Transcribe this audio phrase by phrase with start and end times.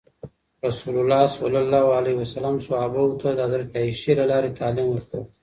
[0.67, 1.23] رسول الله
[2.21, 5.25] ﷺ صحابه ته د حضرت عایشې له لارې تعلیم ورکول.